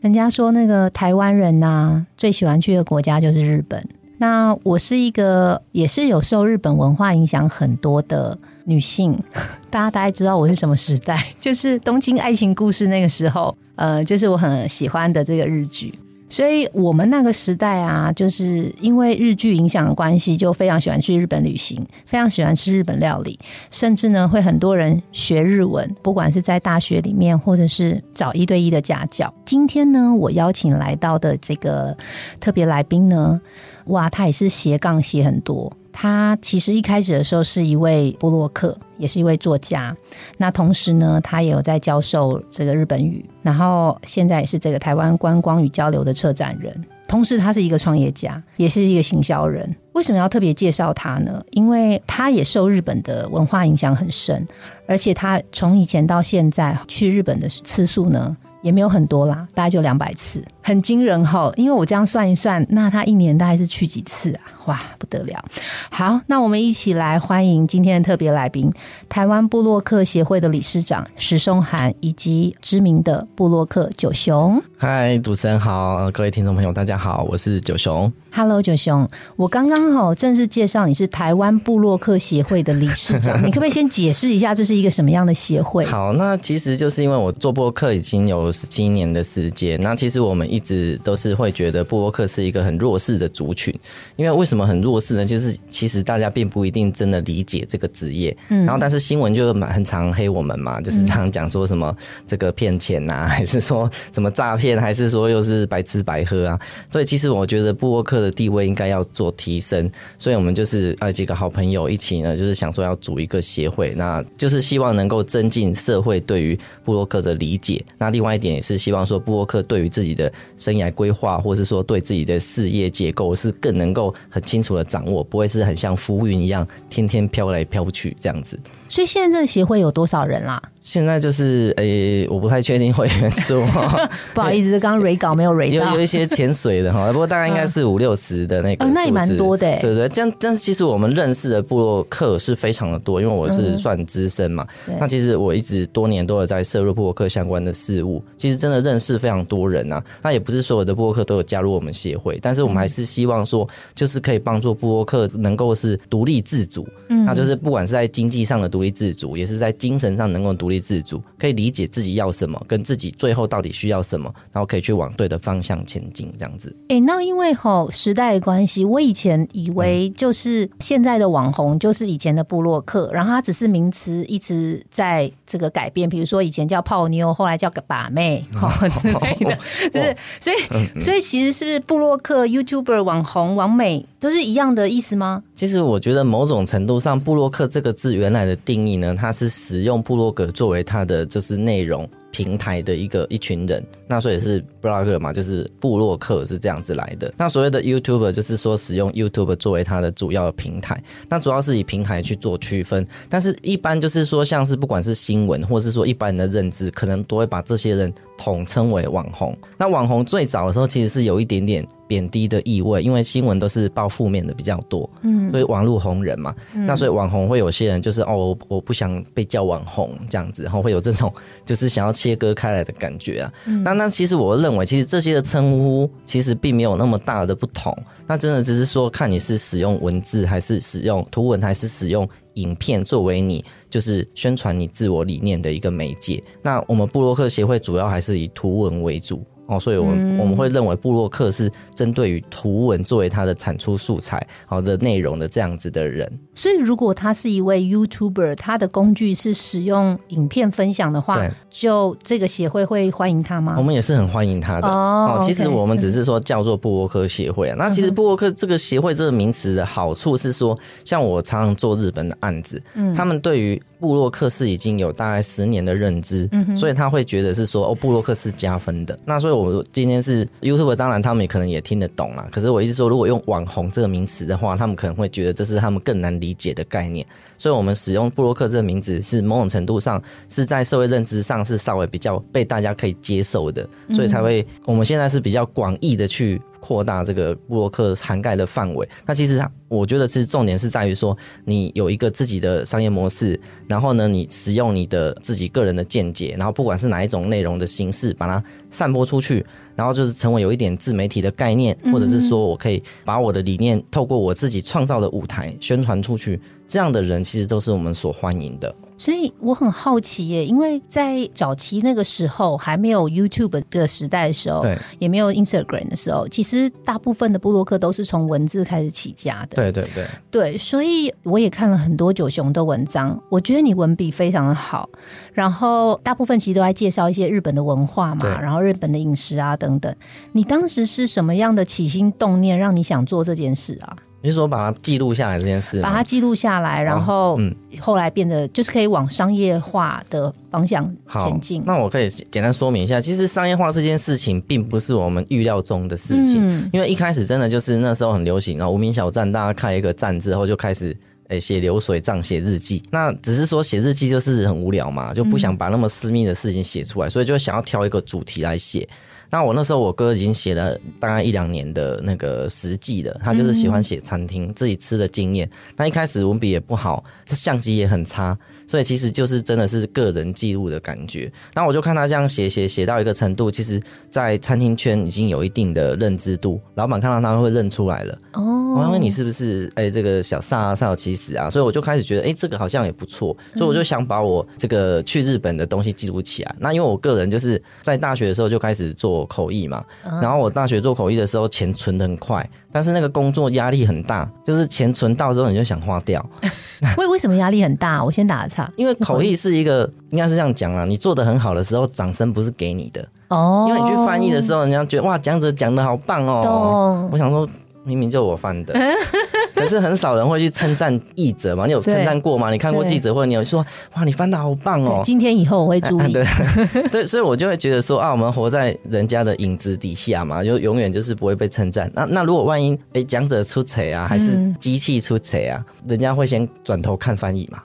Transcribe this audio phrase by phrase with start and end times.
[0.00, 3.84] 人家说那个台湾人呐，最喜欢去的国家就是日本。
[4.18, 9.16] 那我是一个也是有受日本文化影响很多的女性，
[9.70, 15.92] 大家大概知道我是什么时代， 就是《东京爱情故事》那个时候，呃，就是我很喜欢的这个日剧。
[16.28, 23.38] 所以我们那个时代啊，就是因为日剧影响的关系，就非常喜欢去日本旅行，非常喜欢吃日本料理，
[23.70, 29.32] 甚至呢会很多人学日文，不管是在大学里面，或者是找一对一的家教。
[29.44, 31.96] 今天呢，我邀请来到的这个
[32.38, 33.40] 特别来宾呢，
[33.86, 35.72] 哇，他也是斜杠斜很多。
[36.00, 39.92] 他其实一开始的时候是一位布洛克，也是一位作家。
[40.36, 46.72] 那同时呢，他也有在教授这个日本语，然后现在也是这个台湾观光与交流的策展人。
[47.08, 49.74] 同时，他是一个创业家，也是一个行销人。
[49.94, 51.44] 为什么要特别介绍他呢？
[51.50, 54.46] 因为他也受日本的文化影响很深，
[54.86, 61.50] 而且他从以前到现在去日本的次数呢，也没有很多啦，大概就两百次，很惊人哈。
[61.56, 64.40] 因为我这样算一算，那他一年大概是去几次啊？
[64.66, 65.42] 哇，不得了！
[65.88, 68.70] 好，那我们一起来欢迎今天的特别来宾——
[69.08, 74.62] 台湾布洛克协会的理事长石松涵，以及知名的布洛克九雄。
[74.76, 78.12] 嗨，主持人好，各位听众朋友，大家好，我是九雄。
[78.30, 85.86] Hello，九雄，我刚刚好正式介绍你是台湾布洛克协会的理事长，你可不可以先解释一下这是一个什么样的协会？
[85.86, 93.74] 好，那其实就是因为我做布洛克已经有十七年的时间，那其实我们一直都是会觉得布洛克是一个很弱势的族群，
[94.14, 94.68] 因为为什么？
[94.68, 101.96] 很弱势呢，就是其实大家并不一定真的理解这个职业，嗯，然后但是新闻就蛮很常 黑我们嘛，就是常讲说什么
[102.26, 106.60] 这个骗钱呐， 还是说什么诈骗，还是说又是白吃白喝啊，
[106.92, 124.42] 所以其实我觉得布洛克的地位应该要做提升，所以我们就是呃几个好朋友一起呢，就是想说要组一个协会，那就是希望能够增进社会对于布洛克的理解，那另外一点也是希望说布洛克对于自己的生涯规划，或是说对自己的事业结构是更能够很。
[124.48, 128.58] 清楚的掌握，不会是很像浮云一样，天天飘来飘去这样子。
[128.88, 130.58] 所以现在这个协会有多少人啦？
[130.80, 133.62] 现在就是诶，我不太确定会员数，
[134.32, 140.08] 不好意思，刚刚蕊稿没有蕊到，有有一些潜水的哈， 不过大概应该是五六十的那个，那也蛮多的，对对。
[140.08, 144.66] 这样，但是其实我们认识的部落客是非常的多，因为我是算资深嘛。
[144.98, 150.02] 那其实我一直多年都有在涉入部落客相关的事物，其实真的认识非常多人啊。
[150.22, 160.78] 那也不是所有的部落客都有加入我们协会，但是我们还是希望说，就是可以帮助部落客能够是独立自主，嗯，那就是不管是在经济上的独立自主，也是在精神上能够独立。
[160.88, 166.74] 自主可以理解自己要什么，跟自己最后到底需要什么，然后可以去往对的方向前进，这样子。
[166.88, 178.42] 哎，那因为吼时代的关系，我以前以为就是现在的网红就是以前的布洛克，然后它只是名词一直在这个改变，比如说以前叫泡妞，后来叫个把妹
[179.02, 179.58] 之类的，
[179.92, 185.42] 就是所以所以其实是不是布洛克、YouTuber、网红、网美都是一样的意思吗？
[185.58, 190.68] 其实我觉得某种程度上，布洛克这个字原来的定义呢，它是使用布洛格作。
[190.68, 197.32] 为它的就是内容平台的一个一群人，那所以是 blogger 嘛，就是布洛克是这样子来的。
[197.36, 203.06] 那所谓的 YouTuber 就是说使用 YouTube 作为它的主要的平台，那主要是以平台去做区分。
[203.28, 209.56] 但是一般就是说，像是不管是新闻，或是说一般人的认知，可能都会把这些人统称为网红。
[209.78, 211.86] 那网红最早的时候其实是有一点点。
[212.08, 221.30] 贬低的意味，因为新闻都是报负面的比较多，嗯，所以网络红人嘛，那所以网红会有些人就是哦，我不想被叫网红这样子，然后会有这种
[221.66, 223.52] 就是想要切割开来的感觉啊。
[223.82, 236.42] 那那其实我认为，其实这些的称呼其实并没有那么大的不同，那真的只是说看你是使用文字还是使用图文，还是使用影片作为你就是宣传你自我理念的一个媒介。
[236.62, 239.42] 那我们布洛克协会主要还是以图文为主。
[239.68, 246.26] 哦，所以，我我们会认为布洛克是针对于图文作为他的产出素材好的内容的这样子的人。
[246.54, 253.74] 所以，如果他是一位 YouTuber，他的工具是使用影片分享的话，就这个协会会欢迎他吗？
[253.76, 254.88] 我们也是很欢迎他的。
[254.88, 257.76] 哦，其实我们只是说叫做布洛克协会啊。
[257.78, 269.18] 那其实布洛克这个协会这个名词的好处是说，像我常常做日本的案子，嗯，他们对于布洛克是已经有大概十年的认知，所以他会觉得是说哦，布洛克是加分的。
[269.24, 272.48] 那所以我今天是 YouTube，当然他们也可能也听得懂啦。
[272.50, 277.26] 可是我一直说，如果用网红这个名词的话，他们可能会觉得这是他们更难理解的概念。
[277.56, 286.60] 所以我们使用布洛克这个名字，是某种程度上是在社会认知上是稍微比较被大家可以接受的，所以才会我们现在是比较广义的去。
[286.80, 299.64] 扩大这个布洛克涵盖的范围，那其实我觉得是重点是在于说，你有一个自己的商业模式，然后呢，你使用你的自己个人的见解，然后不管是哪一种内容的形式，把它散播出去，
[299.96, 308.94] 然后就是成为有一点自媒体的概念，或者是说我可以把我的理念透过我自己创造的舞台宣传出去，这样的人其实都是我们所欢迎的。
[309.18, 319.74] 所以我很好奇耶，因为在早期那个时候还没有 YouTube 的时代的时候，对，也没有 Instagram 的时候，其实大部分的布洛克都是从文字开始起家的。
[319.74, 325.08] 对对对，对，所以我也看了很多九雄的文章，我觉得你文笔非常的好，
[325.52, 330.14] 然后大部分其实都在介绍一些日本的文化嘛，然后日本的饮食啊等等。
[330.52, 334.16] 你当时是什么样的起心动念让你想做这件事啊？
[334.40, 336.00] 你是说把它记录下来这件事？
[336.00, 341.82] 把它记录下来，然后嗯，后来变得就是可以往商业化的方向前进。
[341.84, 351.16] 那我可以简单说明一下，其实商业化这件事情并不是我们预料中的事情，因为一开始真的就是那时候很流行，然后无名小站大家开一个站之后就开始
[351.48, 353.02] 诶写流水账、写日记。
[353.10, 359.08] 那只是说写日记就是很无聊嘛，就不想把那么私密的事情写出来，所以就想要挑一个主题来写。
[359.50, 365.68] 那我那时候我哥已经写了大概一两年的那个实际的，他就是喜欢写餐厅自己吃的经验。
[365.96, 368.56] 那一开始文笔也不好，相机也很差。
[368.86, 371.52] 所以其实就是真的是个人记录的感觉。
[371.74, 374.00] 那我就看他这样写写写到一个程度，其实，
[374.30, 378.38] 在餐厅圈已经有一定的认知度，老板看到他会认出来了。
[378.54, 378.62] 哦，
[378.96, 381.68] 我问你是不是哎这个小萨萨有其实啊？
[381.68, 386.74] 所以我就开始觉得哎这个好像也不错，所以我就想把我这个去日本的东西记录起来。
[386.78, 390.04] 那因为我个人就是在大学的时候就开始做口译嘛，
[390.42, 392.68] 然后我大学做口译的时候钱存的很快。
[392.90, 396.44] 但是那个工作压力很大，就是钱存到之后你就想花掉。
[397.18, 398.24] 为 为什么压力很大？
[398.24, 398.90] 我先打个岔。
[398.96, 403.86] 因为口译是一个，应该是这样讲啊，你做的很好的时候，掌声不是给你的哦。
[403.88, 407.28] 因为你去翻译的时候，人家觉得哇，讲者讲的好棒哦。
[407.30, 407.66] 我想说。
[408.08, 408.94] 明明就我翻的，
[409.76, 411.84] 可是很少人会去称赞译者嘛？
[411.84, 412.70] 你有称赞过吗？
[412.72, 413.84] 你看过记者会，你有说
[414.14, 415.20] 哇，你翻的好棒哦！
[415.22, 416.32] 今天以后我会注意。
[416.32, 416.44] 对
[417.12, 422.10] 对，所以我就会觉得说啊，我们活在人家的影子底下嘛，就永远就是不会被称赞。
[422.14, 427.82] 那那如果万一哎讲者出彩啊，还是机器出彩啊，人家会先转头看翻译嘛？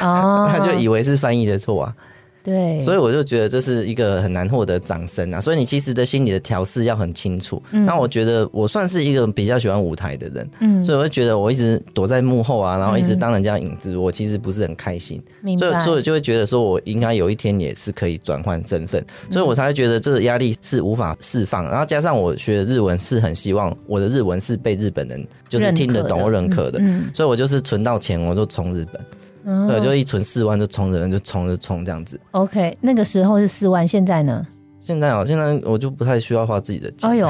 [0.00, 1.94] 哦， 他就以为是翻译的错啊。
[2.46, 5.40] 对，所以我就觉得这是一个很难获得掌声啊。
[5.40, 7.60] 所以你其实的心理的调试要很清楚。
[7.72, 15.20] 那我觉得我算是一个比较喜欢舞台的人，嗯，所以我就觉得我一直躲在幕后啊，然后一直当人家影子，我其实不是很开心。
[15.58, 21.68] 所以所以就会觉得说我应该有一天也是可以转换身份，所以我才会觉得这个压力是无法释放。
[21.68, 26.80] 然后加上我学的日文是很希望我的日文是被日本人就是听得懂、认可的，
[27.12, 29.04] 所以我就是存到钱我就从日本。
[29.68, 32.20] 对，就一存四万就冲人，就冲就冲这样子。
[32.32, 34.44] OK，那个时候是四万，现在呢？
[34.80, 37.08] 现在哦，现在我就不太需要花自己的钱。
[37.08, 37.28] 哎呦，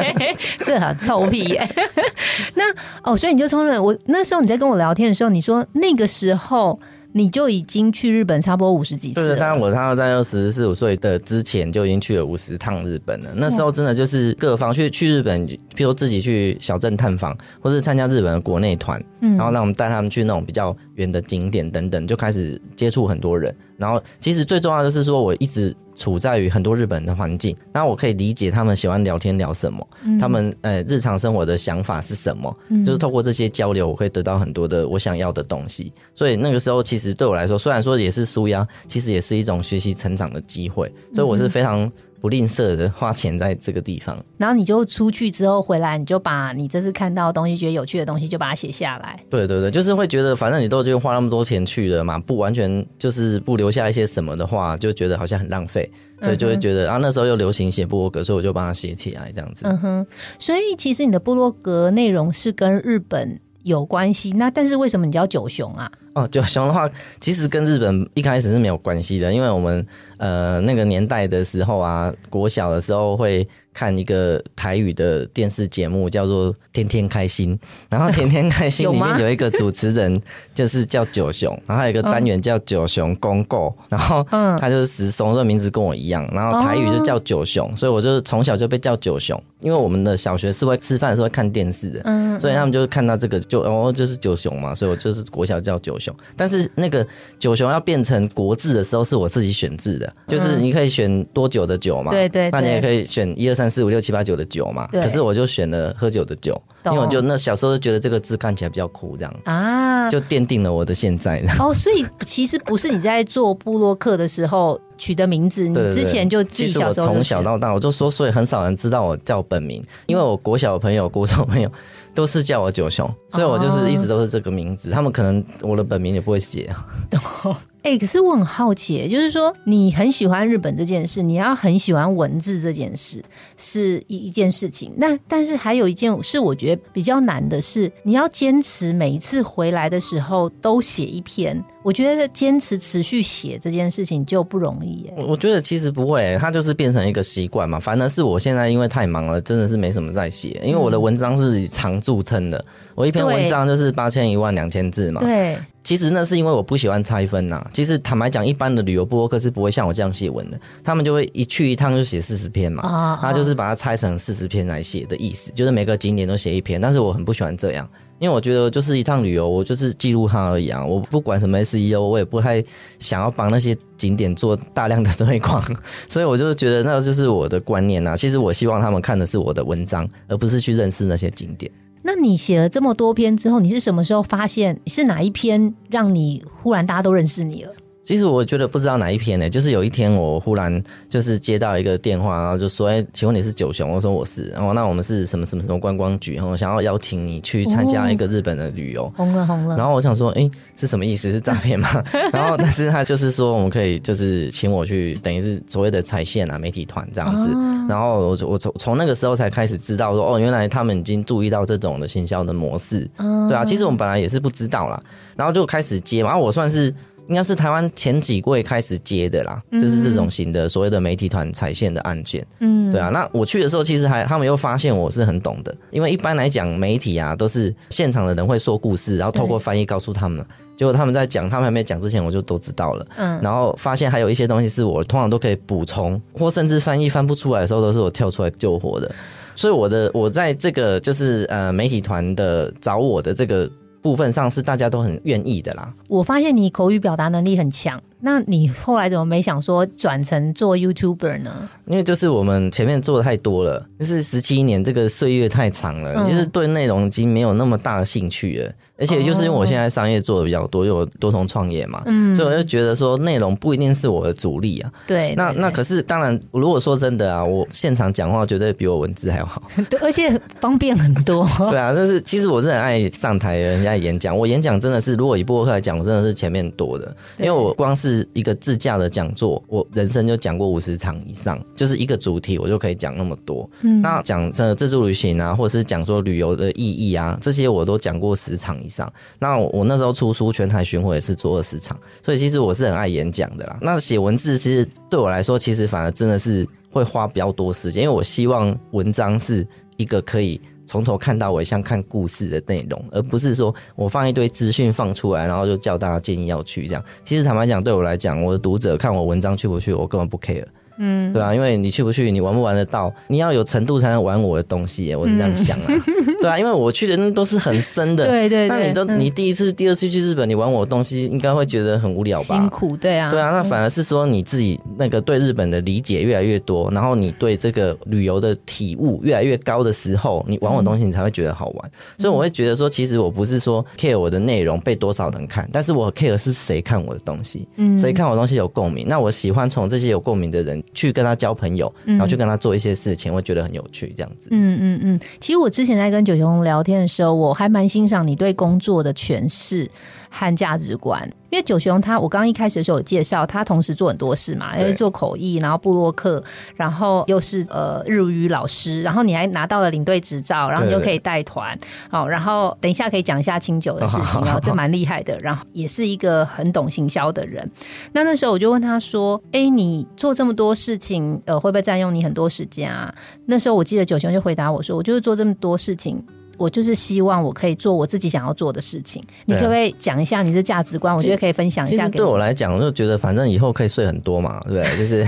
[0.64, 1.68] 这很臭屁耶！
[2.54, 2.64] 那
[3.02, 3.82] 哦，所以你就冲了。
[3.82, 6.78] 我那时候你在跟我聊天的时候，你说那个时候。
[7.12, 9.28] 你就已经去日本差不多五十几次。
[9.28, 13.30] 对，当然我他在二十四五岁的之前就已经去了五十趟日本了。
[13.34, 23.54] 那时候真的就是各方去去日本，譬如自己去小镇探访，或是参加日本的国内团，然后让我们带他们去那种比较远的景点等等，就开始接触很多人。
[23.78, 25.74] 然后其实最重要的是说，我一直。
[25.96, 29.88] 处在于很多日本的环境，那我可以理解他们喜欢聊天聊什么，
[30.20, 35.90] 他们呃日常生活的想法是什么，就是透过这些交流，我会得到很多的我想要的东西。
[36.14, 40.92] 所以那个时候，其实对我来说，虽然说也是舒压，其实也是一种学习成长的机会。
[41.14, 41.90] 所以我是非常。
[42.20, 49.18] 不吝啬的花钱在这个地方，然后你就出去之后回来，你就把你这次看到的东西、觉得有趣的东西，就把它写下来。
[49.30, 59.66] 对对对，就是会觉得，反正你都已经花那么多钱去了嘛，不完全就是不留下一些什么的话，就觉得好像很浪费，所以就会觉得啊，那时候又流行写部落格，所以我就把它写起来这样子。
[59.66, 60.06] 嗯哼，
[60.38, 65.90] 所以其实你的部落格内容是跟日本有关系，那但是为什么你叫九雄啊？
[66.16, 66.88] 哦，九雄的话，
[67.20, 77.54] 其实跟日本一开始是没有关系的，因为我们呃那个年代的时候啊，国小的时候会看一个台语的电视节目，叫做《天天开心》，
[77.90, 80.18] 然后《天天开心》 里面有一个主持人
[80.54, 84.26] 就是叫九雄，然后还有一个单元叫九雄公购，然后
[84.58, 96.05] 他就是石松，这名字跟我一样，然后台语就叫九雄，所以我就从小就被叫九雄，因为我们的小学是会吃饭的时候看电视的，所以他们就是看到这个就哦就是九雄嘛，所以我就是国小叫九雄。
[96.06, 96.16] 熊。
[96.36, 97.06] 但是那个
[97.38, 104.86] 九熊要变成国字的时候，是我自己选字的，就是你可以选多久的酒嘛，对对，那你也可以选一二三四五六七八九的酒嘛。
[104.92, 111.42] 可是我就选了喝酒的酒，因为我就那小时候就觉得这个字看起来比较酷，这样啊，就奠定了我的现在。
[111.58, 114.80] 哦，所以其实不是你在做布洛克的时候。
[114.98, 117.08] 取的名字，你之前就记小时候。
[117.08, 121.70] 从小到大，我就说，所以很少人知道我叫本名，因为我国小朋友、国中朋友
[122.16, 124.90] 都是叫我九雄，所以我就是一直都是这个名字。
[124.90, 126.74] 他们可能我的本名也不会写。
[127.86, 133.24] 哎，可是我很好奇，就是说你很喜欢日本这件事，你要很喜欢文字这件事
[133.56, 134.92] 是一一件事情。
[134.96, 141.64] 那但是还有一件是我觉得比较难的是，你要坚持每一次回来的时候都写一篇。
[141.84, 145.08] 我觉得坚持持续写这件事情就不容易。
[145.16, 147.78] 我我觉得其实不会，它就是变成一个习惯嘛。
[147.78, 150.60] 反而是我现在因为太忙了，真的是没什么在写。
[150.64, 152.64] 因为我的文章是以长著称的，
[152.96, 155.20] 我一篇文章就是八千一万两千字嘛。
[155.20, 155.56] 对。
[155.86, 157.64] 其实那是因为我不喜欢拆分呐。
[157.72, 166.80] 其实坦白讲，一般的旅游博客是不会像我这样写文的，他们就会一去一趟就写四十篇嘛，他就是把它拆成四十篇来写的意思，就是每个景点都写一篇。
[166.80, 167.88] 但是我很不喜欢这样，
[168.18, 172.60] 因为我觉得就是一趟旅游，我就是记录它而已啊，我不管什么 SEO，我也不太
[172.98, 175.62] 想要帮那些景点做大量的推广，
[176.10, 178.16] 所以我就觉得那就是我的观念呐。
[178.16, 181.70] 其实我希望他们看的是我的文章，而不是去认识那些景点。
[182.06, 187.72] 那你写了这么多篇之后，你是什么时候发现是哪一篇让你忽然大家都认识你了？
[188.06, 199.76] 其实我觉得不知道哪一篇呢，就是有一天我忽然就是接到一个电话，然后就说：“哎，请问你是九雄？”我说：“我是。”然后那我们是什么什么什么观光局，然后想要邀请你去参加一个日本的旅游，红了红了。
[199.76, 201.32] 然后我想说：“哎，是什么意思？
[201.32, 201.88] 是诈骗吗？”
[202.32, 207.50] 然后但是他就是说我们可以就是请我去，等于是所谓的彩线啊媒体团这样子。
[207.88, 213.00] 然后我我从从那个时候才开始知道说哦，原来他们已经注意到这种的行销的模式。
[213.48, 215.02] 对啊，其实我们本来也是不知道啦，
[215.34, 216.28] 然后就开始接嘛。
[216.30, 216.94] 然后我算是。
[217.28, 222.46] 应该是台湾前几位开始接的啦，就是这种型的所谓的媒体团踩线的案件。
[222.60, 223.08] 嗯，对啊。
[223.08, 230.44] 那我去的时候，其实还他们又发现我是很懂的，因为一般来讲媒体啊都是现场的人会说故事，然后透过翻译告诉他们。
[230.76, 233.06] 结果他们在讲，他们还没讲之前，我就都知道了。
[233.16, 239.10] 嗯，然后发现还有一些东西是我通常都可以补充，或甚至翻译翻不出来的时候，都是我跳出来救火的。
[239.54, 243.68] 所以我的我在这个就是呃媒体团的找我的这个。
[244.06, 245.92] 部分上是大家都很愿意的啦。
[246.08, 248.00] 我发现你口语表达能力很强。
[248.20, 251.68] 那你后来怎么没想说转成做 YouTuber 呢？
[251.86, 258.72] 因为就是我们前面做的太多了，就是十七年这个岁月太长了，就是对内容已经没有那么大的兴趣了。
[258.98, 264.90] 而且就是因为我现在商业做的比较多，又多重创业嘛，嗯，所以我就觉得说内容不一定是我的主力啊。
[265.06, 271.46] 对，那那可是当然，如果说真的啊，我现场讲话绝对比我文字还要好， 对，而且方便很多。
[271.70, 278.06] 对啊，但是其实我是很爱上台人家演讲，我演讲真的是如果以播客来讲，我真的是前面多的，因为我光是。
[278.06, 283.68] 是一个自驾的讲座，我人生就讲过五十场以上，就是一个主题，我就可以讲那么多。
[283.80, 289.12] 嗯，那讲这自助旅行啊，或者是讲说旅游的意义啊，这些我都讲过十场以上。
[289.40, 293.76] 那我那时候出书全台巡回也是做二十场，所以其实我是很爱演讲的啦。
[293.82, 299.66] 那写文字其实对我来说，其实反而真的是会花比较多时间，因为我希望文章是
[299.96, 300.60] 一个可以。
[300.88, 307.04] 从头看到尾，像看故事的内容，而不是说我放一堆资讯放出来，然后就叫大家建议要去这样。
[307.24, 310.64] 其实坦白讲，对我来讲，我的读者看我文章去不去，我根本不 care。
[310.98, 315.84] 嗯，对啊，因为你去不去，你玩不玩得到，你要有程度才能玩我的东西，我是这样想啊。
[316.40, 318.68] 对啊，因为我去的那都是很深的， 对对。
[318.68, 322.56] 那你都你第一次、第二次去日本，你玩我的东西，应该会觉得很无聊吧？
[322.56, 323.30] 辛苦，对啊。
[323.30, 331.90] 对啊，那反而是说你自己那个对日本的理解越来越多，然后你对这个旅游的体悟越来越高的时候，你玩我东西，你才会觉得好玩。
[332.18, 339.06] 所以我会觉得说，其实我不是说 care 我的内容被多少人看，但是我 care 是谁看我的东西，嗯，谁看我东西有共鸣。
[339.08, 341.76] 那我喜欢从这些有共鸣的人去跟他交朋。
[341.76, 344.48] 友，然后去跟他做一些事情，会觉得很有趣，这样子。
[344.50, 345.20] 嗯嗯嗯。
[345.40, 349.90] 其实我之前在跟九雄聊天的时候，我还蛮欣赏你对工作的诠释。
[350.38, 356.42] 和价值观，因为九雄他，我刚刚一开始的时候有介绍，他同时做很多事嘛，因为做口译，然后布洛克，
[356.74, 361.76] 然后又是呃日语老师，然后你还拿到了领队执照，然后你就可以带团，
[362.10, 367.66] 好，然后等一下可以讲一下清酒的事情哦， 这蛮厉害的，然后也是一个很懂行销的人。
[368.12, 373.14] 那那时候我就问他说：“哎，你做这么多事情，呃，会不会占用你很多时间啊？”
[373.46, 376.22] 那时候我记得九雄就回答我说：“我就是做这么多事情。”
[376.56, 379.22] 我就是希望我可以做我自己想要做的事情。
[379.44, 381.14] 你可不可以讲一下你的价值观？
[381.14, 382.08] 我觉得可以分享一下。
[382.08, 384.98] 对我来讲，我就觉得反正以后可以睡很多嘛，对不对？
[384.98, 385.26] 就是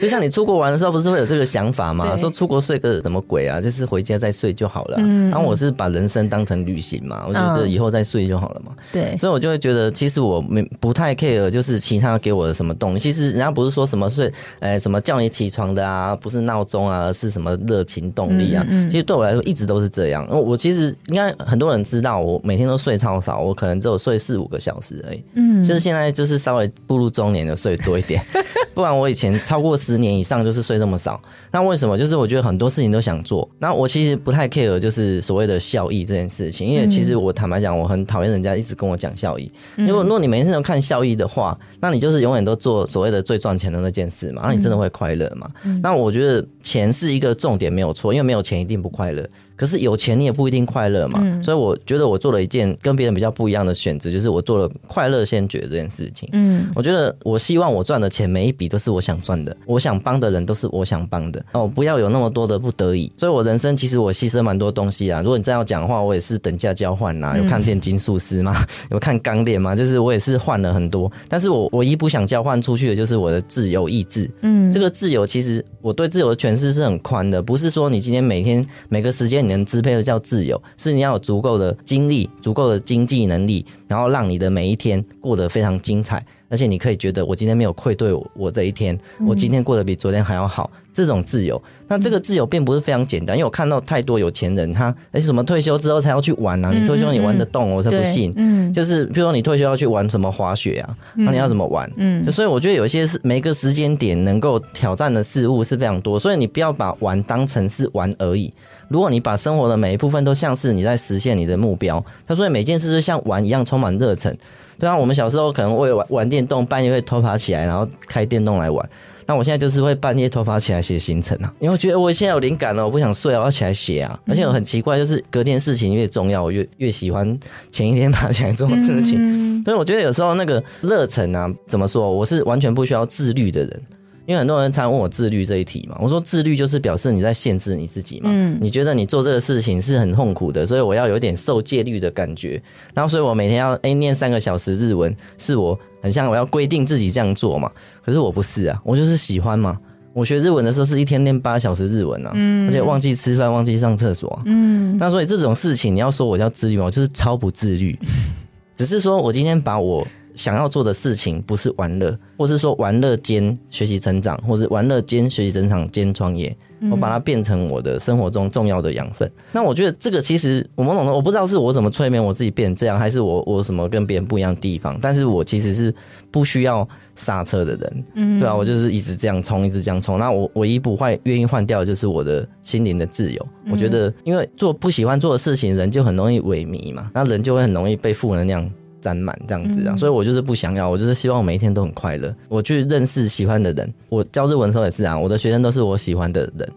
[0.00, 2.16] 就像你出国玩的时候，不是会有这个想法吗？
[2.16, 4.96] 说出国睡个什么鬼啊，就是回家再睡就好了
[5.30, 8.72] 然后我是把人生当成旅行嘛，我觉得嗯以后再睡就好了嘛。
[8.92, 12.98] 对，所以我就会觉得，其实我没不太 care，就是其他给我的什么动力。
[12.98, 18.66] 其实人家不是说什么睡，呃，什么叫你起床的啊，不是闹钟啊，而是什么热情动力啊。
[18.90, 20.26] 其实对我来说一直都是这样。
[20.30, 25.22] 我我其实应该很多人知道，我每天都睡超少，我可能只有睡四五个小时而已。
[25.34, 28.22] 嗯就是现在就是稍微步入中年的睡多一点，
[28.74, 31.20] 不然我以前超过十年以上就是睡这么少。
[31.50, 31.98] 那为什么？
[31.98, 39.50] 就是我觉得很多事情都想做，那我其实不太 care 就是所谓的效益这件事情，因为其实我坦白讲，我很讨厌人家一直跟我讲效益。
[39.76, 45.50] 如果如果你每次都看效益的话，那你就是永远都做所谓的最赚钱的那件事嘛，那你真的会快乐嘛？
[45.82, 49.28] 那我觉得钱是一个重点没有错，因为没有钱一定不快乐。
[49.60, 56.26] 可是有钱你也不一定快乐嘛，所以我觉得我做了一件跟别人比较不一样的选择，就是我做了快乐先决这件事情。
[56.32, 63.12] 嗯我觉得我希望我赚的钱每一笔都是我想赚的，我想帮的人都是我想帮的哦，不要有那么多的不得已。
[63.18, 65.20] 所以我人生其实我牺牲蛮多东西啊。
[65.20, 68.56] 如果你真要讲的话，我也是等价交换呐、有看炼金术师吗？
[68.90, 69.76] 有看钢炼吗？
[69.76, 74.30] 就是我也是换了很多，但是我唯一不想交换出去的就是我的自由意志。
[74.40, 91.60] 嗯这个自由其实我对自由的诠释是很宽的，不是说你今天每天每个时间你能支配的叫自由，是你要有足够的精力、足够的经济能力，然后让你的每一天过得非常精彩，而且你可以觉得我今天没有愧对我我这一天，我今天过得比昨天还要好，这种自由。
[91.88, 96.70] 那这个自由并不是非常简单，因为我看到太多有钱人，他哎什么退休之后才要去玩啊？
[96.72, 98.32] 你退休你玩得动，我才不信。
[98.36, 101.90] 嗯就是比如说你退休要去玩什么滑雪啊，那你要怎么玩？
[101.96, 108.52] 嗯就所以我觉得有一些是每个时间点能够挑战的事物是非常多，所以你不要把玩当成是玩而已。
[108.90, 114.36] 如果你把生活的每一部分都像是你在实现你的目标，他说每件事就像玩一样充满热忱。
[114.78, 118.90] 对啊，我们小时候可能为了玩玩电动，半夜会偷爬起来，然后开电动来玩。
[119.26, 124.18] 那我现在就是会半夜偷爬起来写行程啊，因为我觉得我现在有灵感了，我不想睡啊，我要起来写啊。
[124.26, 127.38] 而且我很奇怪，就是隔天事情越重要，我越越喜欢
[127.70, 129.18] 前一天爬起来做事情。
[129.20, 132.10] 嗯所以我觉得有时候那个热忱啊，怎么说？
[132.10, 133.82] 我是完全不需要自律的人，
[134.30, 135.98] 因为很多人常问我自律这一题嘛。
[136.00, 138.30] 我说自律就是表示你在限制你自己嘛。
[138.32, 142.62] 嗯你觉得你做这个事情是很痛苦的，所以我要有点受戒律的感觉。
[142.94, 147.68] 然后所以我每天要哎、念三个小时日文，是我很像我要规定自己这样做嘛。
[148.04, 149.76] 可是我不是啊，我就是喜欢嘛。
[150.12, 152.32] 我学日文的时候是一天练八小时日文啊，
[152.68, 154.42] 而且忘记吃饭，忘记上厕所、啊。
[154.46, 156.84] 嗯那所以这种事情，你要说我叫自律吗？
[156.84, 157.98] 我就是超不自律。
[158.76, 166.56] 只是说我今天把我想要做的事情，不是玩乐，或是说玩乐兼学习成长，或是玩乐兼学习成长兼创业，
[166.90, 169.30] 我把它变成我的生活中重要的养分。
[169.52, 175.94] 那我觉得这个其实我某种程度我不知道是我怎么催眠我自己变这样，还是我我什么跟别人不一样的地方，但是我其实是
[176.30, 178.04] 不需要刹车的人。
[178.14, 180.18] 嗯对啊，我就是一直这样冲，一直这样冲。
[180.18, 183.48] 那我唯一不换愿意换掉的就是我的心灵的自由。
[183.70, 188.68] 我觉得，因为做不喜欢做的事情，人就很容易萎靡嘛，那人就会很容易被负能量
[189.00, 189.96] 沾满这样子啊。
[189.96, 192.34] 所以我就是不想要，我就是希望我每一天都很快乐。
[192.48, 196.68] 我去认识喜欢的人，我教日文的时候也是啊，我的学生都是我喜欢的人。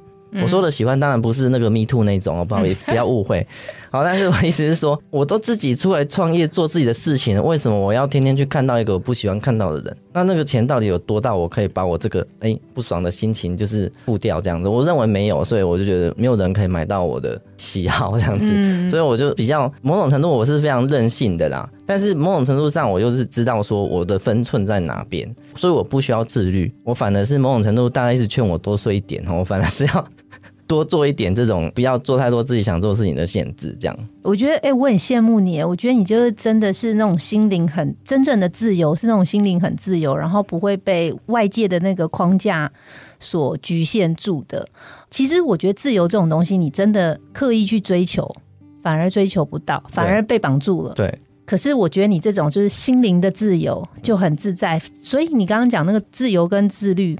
[0.42, 3.46] 我说的喜欢当然不是那个 me too 那种哦，不好意思， 不要误会。
[3.92, 9.96] 好，但是我意思是说，我都自己出来创业做自己的事情，为什么我要天天去看到一个我不喜欢看到的人？
[10.12, 11.36] 那那个钱到底有多大？
[11.36, 14.68] 我可以把我这个哎、不爽的心情就是付掉这样子？
[14.68, 21.70] 我认为没有，所以我就觉得没有人可以买到我的喜好这样子，所以我就比较某种程度我是非常任性的啦。
[21.86, 26.74] 但是某种程度上，我又是知道说我的分寸在哪边，所以我不需要自律。
[26.84, 30.08] 我反而是某种程度，大家一直劝我多睡一点哦，我反而是要
[30.66, 33.98] 多做一点这种，不要做太多自己想做的事情的限制，这样。
[34.22, 35.62] 我觉得，哎、我很羡慕你。
[35.62, 42.72] 我觉得你就是真的是那种心灵很真正的自由，是那种心灵很自由，然后不会被外界的那个框架
[43.20, 44.66] 所局限住的。
[45.10, 48.34] 其实，我觉得自由这种东西，你真的刻意去追求，
[48.82, 50.94] 反而追求不到，反而被绑住了。
[50.94, 51.14] 对，
[51.46, 57.18] 可是我觉得你这种就是心灵的自由就很自在，所以你刚刚讲那个自由跟自律，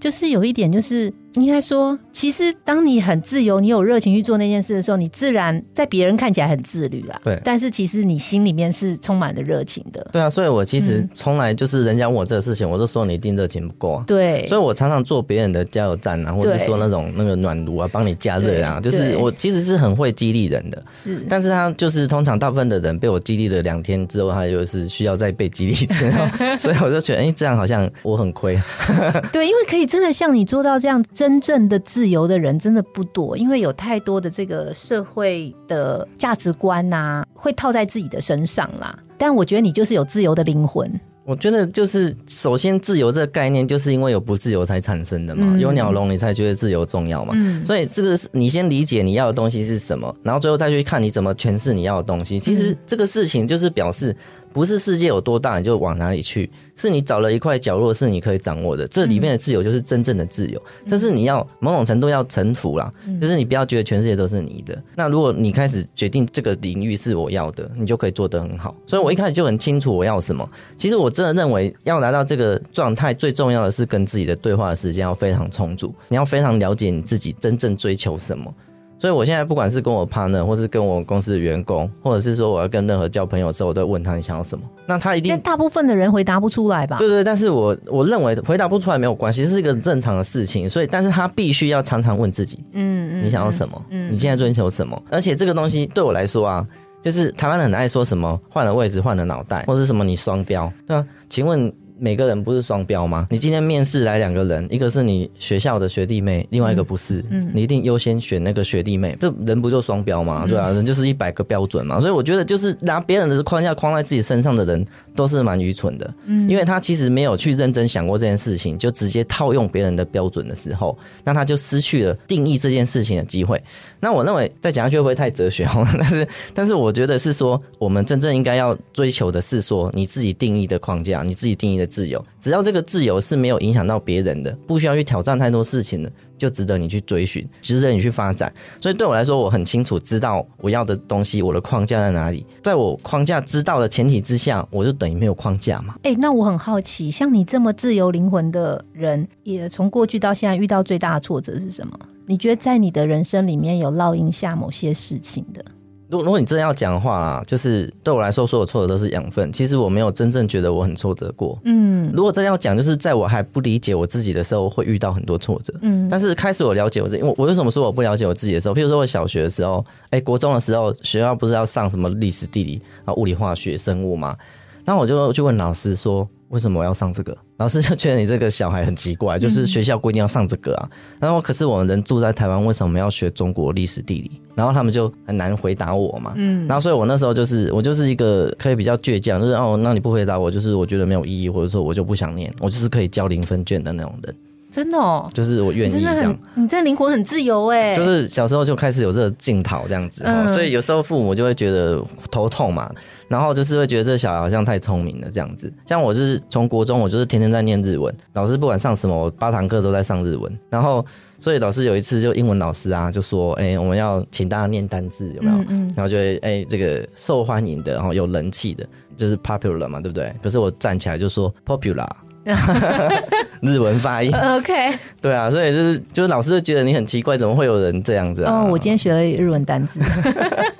[0.00, 7.20] 就是有一点就是应该说，其实当你很自由，你有热情去做那件事的时候，你自然在别人看起来很自律啦。
[7.22, 10.06] 对但是其实你心里面是充满了热情的。
[10.12, 14.04] 对啊，所以我其实嗯从来就是人家问我这个事情，我就说你一定热情不够啊。
[14.06, 20.82] 对，所以我常常做别人的加油站啊，或是说那种那个暖炉啊，帮你加热啊，对就是我其实是很会激励人的。
[20.92, 28.58] 是但是他就是通常大部分的人被我激励了两天之后，他就是需要再被激励一次，然 后所以我就觉得，哎、这样好像我很亏。
[29.32, 38.96] 对，因为可以真的像你做到这样真正的自由的人真的不多，因为有太多的这个社会的价值观呐、会套在自己的身上啦。
[39.18, 40.88] 但我觉得你就是有自由的灵魂，
[41.24, 45.44] 我觉得就是首先自由这个概念，就是因为有不自由才产生的嘛。
[45.48, 47.34] 嗯有鸟笼，你才觉得自由重要嘛。
[47.34, 52.38] 嗯所以这个是你先理解你要的东西是什么，然后最后再去看你怎么诠释你要的东西。
[52.38, 54.16] 其实这个事情就是表示，
[54.52, 58.88] 不是世界有多大你就往哪里去，是你找了一块角落是你可以掌握的。
[58.88, 64.82] 这里面的自由就是真正的自由，但是你要某种程度要臣服啦，就是你不要觉得全世界都是你的。
[64.94, 68.74] 那如果你开始决定这个领域是我要的，你就可以做得很好。
[68.86, 70.48] 所以我一开始就很清楚我要什么。
[70.76, 78.52] 其实我真的认为，要达到这个状态，最重要的是跟自己的对话的时间要非常充足，你要非常了解你自己真正追求什么。
[78.98, 84.64] 所以我现在不管是跟我 partner，或是跟我公司的员工，或者是说我要跟任何交朋友的时候，我都会问他你想要什么。
[84.86, 86.98] 那他一定但大部分的人回答不出来吧？
[86.98, 90.68] 对对，但是我我认为回答不出来没有关系，这是一个正常的事情。
[90.68, 93.84] 所以，但是他必须要常常问自己，嗯嗯，你想要什么？
[93.90, 95.00] 嗯你现在追求什么？
[95.10, 96.66] 而且这个东西对我来说啊，
[97.02, 101.06] 就是台湾人很爱说什么换了位置换了脑袋，或是什么你双标，对吧？
[101.28, 103.26] 请问每个人不是双标吗？
[103.30, 110.46] 你今天面试来两个人，一个是你学校的学弟妹，另外一个不是，嗯你一定优先选那个学弟妹，这人不就双标吗？
[110.46, 111.98] 对啊，人就是一百个标准嘛。
[112.00, 116.14] 所以我觉得就是拿别人的框架框在自己身上的人，都是蛮愚蠢的。
[116.26, 123.60] 嗯因为他其实没有去认真想过这件事情，就直接套用别人的标准的时候，那他就失去了定义这件事情的机会。
[124.00, 125.86] 那我认为再讲下去会不会太哲学哦？
[125.98, 138.52] 但是，但是我觉得是说，我们真正应该要追求的是说，你自己定义的框架，你自己定义的自由，只要这个自由是没有影响到别人的，不需要去挑战太多事情的，就值得你去追寻，值得你去发展。
[138.80, 142.44] 所以对我来说，我很清楚知道我要的东西，我的框架在哪里。
[142.62, 145.96] 在我框架知道的前提之下，我就等于没有框架嘛。
[146.02, 151.98] 哎、那我很好奇，像你这么自由灵魂的人，也从过去到现在遇到最大的挫折是什么？
[152.26, 155.64] 你觉得在你的人生里面有烙印下某些事情的？
[156.08, 159.52] 如果如果你真的要讲的话啦，就是对我来说，所有挫折都是养分。
[159.52, 161.58] 其实我没有真正觉得我很挫折过。
[161.64, 165.74] 嗯如果真要讲，就是在我还不理解我自己的时候，会遇到很多挫折。
[165.82, 174.36] 嗯但是开始我了解我自己，我我为什么说我不了解我自己的时候，譬如说我小学的时候，哎、国中的时候，学校不是要上什么历史、地理啊、物理、化学、生物嘛？
[174.84, 177.36] 那我就去问老师说，为什么我要上这个？
[177.56, 180.88] 老师就觉得你这个小孩很奇怪，就是学校规定要上这个啊。
[181.20, 184.30] 然后可是我们人住在台湾，为什么要学中国历史、地理？
[184.54, 186.32] 然后他们就很难回答我嘛。
[186.36, 194.34] 嗯然后所以我那时候就是我就是一个可以比较倔强，就是哦，那你不回答我，就是我觉得没有意义，或者说我就不想念，我就是可以交零分卷的那种人，
[194.76, 201.98] 真的哦，就是我愿意这样很。，你这灵魂很自由哎，就是小时候就开始有这个镜头这样子、哦嗯所以有时候父母就会觉得
[202.30, 202.92] 头痛嘛，
[203.26, 205.72] 然后就是会觉得这小孩好像太聪明了这样子。
[205.86, 210.58] 像我是从国中，我就是天天在念日文，老师不管上什么，我八堂课都在上日文。
[210.68, 211.02] 然后，
[211.40, 218.86] 所以老师有一次就英文老师啊，就说：“哎、我们要请大家念单字，有没有？”嗯嗯然后就会哎、这个受欢迎的，然后有人气的，
[219.16, 220.30] 就是 popular 嘛，对不对？
[220.42, 222.06] 可是我站起来就说 popular，
[223.60, 224.72] 日文发音，， OK，
[225.20, 228.62] 对啊，所以就是就是老师就觉得你很奇怪，怎么会有人这样子啊？
[228.62, 230.00] 哦，我今天学了日文单词，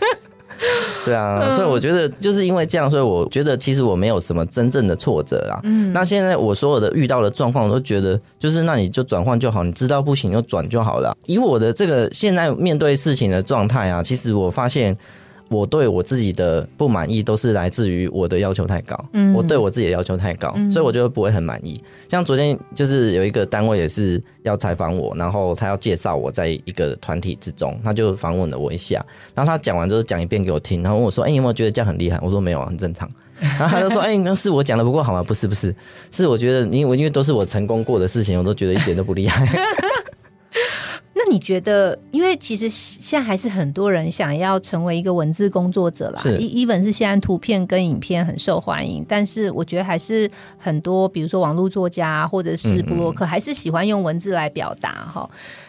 [1.04, 5.58] 对啊，所以我觉得就是因为这样，所以我觉得其实我没有什么真正的挫折啦。
[5.64, 11.16] 嗯那现在我所有的遇到的状况，我都觉得就是那你就转换就好，你知道不行就转就好了。
[11.26, 14.96] 以我的这个现在面对事情的状态啊，其实我发现。
[15.48, 21.80] 我对我自己的不满意都是来自于我的要求太高，嗯我对我自己的要求太高，嗯所以我就不会很满意。
[22.08, 29.04] 像昨天就是有一个单位也是要采访我，然后他要介绍我在一个团体之中，他就访问了我一下，
[29.34, 35.74] 然后他讲完之后讲一遍给我听，然后问我说：“哎、你有没有觉得这样很厉害？”我说：“没有啊，很正常。” 然后他就说：“哎、那是我讲的不够好吗？”不是不是，
[36.10, 39.46] 是我觉得你我因为都是我成功过的事情，我都觉得一点都不厉害。
[41.18, 55.26] 那你觉得，因为其实现在还是很多人想要成为一个文字工作者啦，是一一本是现在图片跟影片很受欢迎，但是我觉得还是很多，比如说网络作家或者是布洛克，还是喜欢用文字来表达哈。